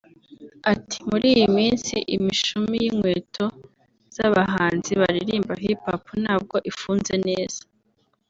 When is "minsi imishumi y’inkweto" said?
1.57-3.45